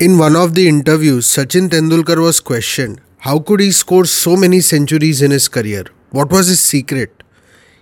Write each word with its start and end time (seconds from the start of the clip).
In 0.00 0.16
one 0.16 0.36
of 0.36 0.54
the 0.54 0.68
interviews, 0.68 1.26
Sachin 1.26 1.68
Tendulkar 1.68 2.22
was 2.22 2.38
questioned 2.38 3.00
how 3.18 3.40
could 3.40 3.58
he 3.58 3.72
score 3.72 4.04
so 4.04 4.36
many 4.36 4.60
centuries 4.60 5.22
in 5.22 5.32
his 5.32 5.48
career? 5.48 5.86
What 6.10 6.30
was 6.30 6.46
his 6.46 6.60
secret? 6.60 7.24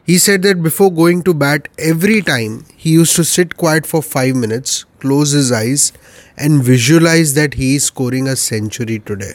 He 0.02 0.16
said 0.16 0.40
that 0.44 0.62
before 0.62 0.90
going 0.90 1.24
to 1.24 1.34
bat, 1.34 1.68
every 1.78 2.22
time 2.22 2.64
he 2.74 2.92
used 2.92 3.16
to 3.16 3.24
sit 3.24 3.58
quiet 3.58 3.84
for 3.84 4.00
5 4.00 4.34
minutes, 4.34 4.86
close 4.98 5.32
his 5.32 5.52
eyes, 5.52 5.92
and 6.38 6.64
visualize 6.64 7.34
that 7.34 7.52
he 7.52 7.76
is 7.76 7.84
scoring 7.84 8.28
a 8.28 8.36
century 8.36 8.98
today. 8.98 9.34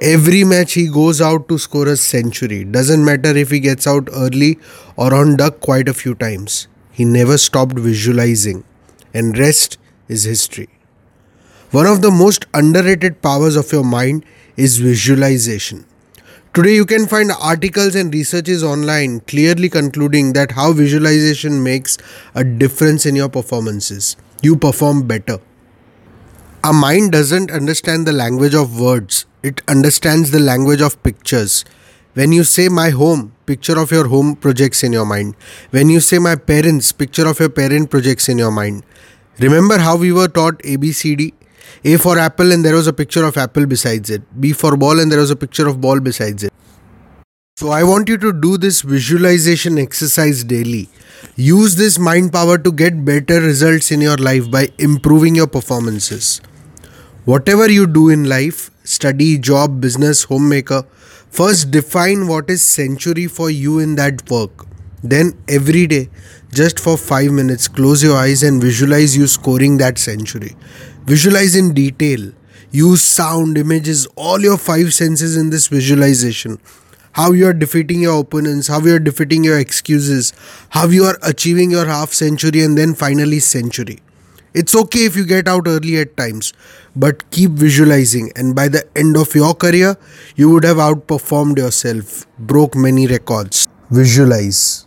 Every 0.00 0.44
match 0.44 0.72
he 0.72 0.88
goes 0.88 1.20
out 1.20 1.46
to 1.50 1.58
score 1.58 1.88
a 1.88 1.98
century. 1.98 2.64
Doesn't 2.64 3.04
matter 3.04 3.36
if 3.36 3.50
he 3.50 3.60
gets 3.60 3.86
out 3.86 4.08
early 4.14 4.58
or 4.96 5.12
on 5.12 5.36
duck 5.36 5.60
quite 5.60 5.90
a 5.90 5.94
few 5.94 6.14
times. 6.14 6.68
He 6.90 7.04
never 7.04 7.36
stopped 7.36 7.78
visualizing, 7.78 8.64
and 9.12 9.36
rest 9.36 9.76
is 10.08 10.24
history. 10.24 10.70
One 11.72 11.86
of 11.86 12.00
the 12.00 12.12
most 12.12 12.46
underrated 12.54 13.22
powers 13.22 13.56
of 13.56 13.72
your 13.72 13.82
mind 13.84 14.24
is 14.56 14.78
visualization. 14.78 15.84
Today, 16.54 16.74
you 16.74 16.86
can 16.86 17.06
find 17.06 17.30
articles 17.32 17.96
and 17.96 18.14
researches 18.14 18.62
online 18.62 19.20
clearly 19.20 19.68
concluding 19.68 20.32
that 20.34 20.52
how 20.52 20.72
visualization 20.72 21.62
makes 21.62 21.98
a 22.34 22.44
difference 22.44 23.04
in 23.04 23.16
your 23.16 23.28
performances. 23.28 24.16
You 24.42 24.56
perform 24.56 25.06
better. 25.08 25.38
Our 26.62 26.72
mind 26.72 27.12
doesn't 27.12 27.50
understand 27.50 28.06
the 28.06 28.12
language 28.12 28.54
of 28.54 28.80
words, 28.80 29.26
it 29.42 29.60
understands 29.68 30.30
the 30.30 30.40
language 30.40 30.80
of 30.80 31.02
pictures. 31.02 31.64
When 32.14 32.32
you 32.32 32.44
say 32.44 32.68
my 32.68 32.90
home, 32.90 33.32
picture 33.44 33.78
of 33.78 33.90
your 33.90 34.08
home 34.08 34.36
projects 34.36 34.82
in 34.82 34.92
your 34.92 35.04
mind. 35.04 35.34
When 35.70 35.90
you 35.90 36.00
say 36.00 36.18
my 36.18 36.36
parents, 36.36 36.92
picture 36.92 37.26
of 37.28 37.38
your 37.40 37.50
parent 37.50 37.90
projects 37.90 38.28
in 38.28 38.38
your 38.38 38.50
mind. 38.50 38.84
Remember 39.38 39.78
how 39.78 39.96
we 39.96 40.12
were 40.12 40.28
taught 40.28 40.58
ABCD? 40.60 41.34
A 41.84 41.96
for 41.96 42.18
apple 42.18 42.52
and 42.52 42.64
there 42.64 42.74
was 42.74 42.86
a 42.86 42.92
picture 42.92 43.24
of 43.24 43.36
apple 43.36 43.66
besides 43.66 44.10
it. 44.10 44.22
B 44.40 44.52
for 44.52 44.76
ball 44.76 45.00
and 45.00 45.10
there 45.10 45.20
was 45.20 45.30
a 45.30 45.36
picture 45.36 45.68
of 45.68 45.80
ball 45.80 46.00
besides 46.00 46.44
it. 46.44 46.52
So 47.56 47.70
I 47.70 47.84
want 47.84 48.08
you 48.08 48.18
to 48.18 48.32
do 48.32 48.58
this 48.58 48.82
visualization 48.82 49.78
exercise 49.78 50.44
daily. 50.44 50.90
Use 51.36 51.76
this 51.76 51.98
mind 51.98 52.32
power 52.32 52.58
to 52.58 52.70
get 52.70 53.04
better 53.04 53.40
results 53.40 53.90
in 53.90 54.02
your 54.02 54.18
life 54.18 54.50
by 54.50 54.68
improving 54.78 55.34
your 55.34 55.46
performances. 55.46 56.40
Whatever 57.24 57.70
you 57.70 57.86
do 57.86 58.10
in 58.10 58.28
life, 58.28 58.70
study, 58.84 59.38
job, 59.38 59.80
business, 59.80 60.24
homemaker, 60.24 60.84
first 61.30 61.70
define 61.70 62.28
what 62.28 62.50
is 62.50 62.62
century 62.62 63.26
for 63.26 63.50
you 63.50 63.78
in 63.78 63.96
that 63.96 64.30
work. 64.30 64.66
Then 65.02 65.32
every 65.48 65.86
day, 65.86 66.10
just 66.52 66.78
for 66.78 66.96
5 66.96 67.32
minutes, 67.32 67.68
close 67.68 68.02
your 68.02 68.16
eyes 68.16 68.42
and 68.42 68.60
visualize 68.60 69.16
you 69.16 69.26
scoring 69.26 69.78
that 69.78 69.98
century. 69.98 70.56
Visualize 71.06 71.54
in 71.54 71.72
detail. 71.72 72.32
Use 72.72 73.00
sound, 73.00 73.56
images, 73.56 74.06
all 74.16 74.40
your 74.40 74.58
five 74.58 74.92
senses 74.92 75.36
in 75.36 75.50
this 75.50 75.68
visualization. 75.68 76.58
How 77.12 77.30
you 77.30 77.46
are 77.46 77.52
defeating 77.52 78.00
your 78.00 78.20
opponents, 78.20 78.66
how 78.66 78.80
you 78.80 78.96
are 78.96 78.98
defeating 78.98 79.44
your 79.44 79.58
excuses, 79.58 80.32
how 80.70 80.88
you 80.88 81.04
are 81.04 81.16
achieving 81.22 81.70
your 81.70 81.86
half 81.86 82.12
century 82.12 82.60
and 82.62 82.76
then 82.76 82.94
finally 82.94 83.38
century. 83.38 84.00
It's 84.52 84.74
okay 84.74 85.04
if 85.04 85.16
you 85.16 85.24
get 85.24 85.46
out 85.46 85.68
early 85.68 85.96
at 85.98 86.16
times, 86.16 86.52
but 86.96 87.30
keep 87.30 87.52
visualizing, 87.52 88.32
and 88.34 88.56
by 88.56 88.68
the 88.68 88.84
end 88.96 89.16
of 89.16 89.34
your 89.34 89.54
career, 89.54 89.96
you 90.34 90.50
would 90.50 90.64
have 90.64 90.78
outperformed 90.78 91.58
yourself, 91.58 92.26
broke 92.38 92.74
many 92.74 93.06
records. 93.06 93.68
Visualize. 93.90 94.86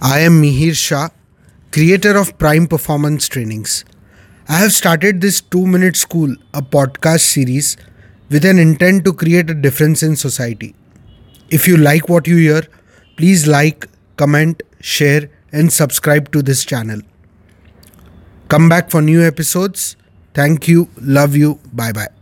I 0.00 0.20
am 0.20 0.40
Mihir 0.42 0.74
Shah, 0.74 1.08
creator 1.72 2.16
of 2.16 2.38
Prime 2.38 2.66
Performance 2.66 3.28
Trainings. 3.28 3.84
I 4.48 4.58
have 4.58 4.72
started 4.72 5.20
this 5.20 5.40
2 5.40 5.66
Minute 5.66 5.96
School, 5.96 6.34
a 6.52 6.62
podcast 6.62 7.20
series 7.20 7.76
with 8.30 8.44
an 8.44 8.58
intent 8.58 9.04
to 9.04 9.12
create 9.12 9.50
a 9.50 9.54
difference 9.54 10.02
in 10.02 10.16
society. 10.16 10.74
If 11.50 11.66
you 11.68 11.76
like 11.76 12.08
what 12.08 12.26
you 12.26 12.36
hear, 12.36 12.62
please 13.16 13.46
like, 13.46 13.86
comment, 14.16 14.62
share, 14.80 15.30
and 15.52 15.72
subscribe 15.72 16.30
to 16.32 16.42
this 16.42 16.64
channel. 16.64 17.00
Come 18.48 18.68
back 18.68 18.90
for 18.90 19.00
new 19.02 19.22
episodes. 19.22 19.96
Thank 20.34 20.68
you, 20.68 20.88
love 21.00 21.36
you, 21.36 21.60
bye 21.72 21.92
bye. 21.92 22.13